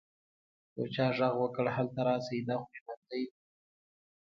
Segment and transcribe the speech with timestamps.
[0.77, 3.23] يو چا ږغ وکړ هلته راسئ دا خو ژوندى دى.